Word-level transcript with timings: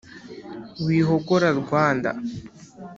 wihogora 0.85 1.47
rwanda 1.61 2.09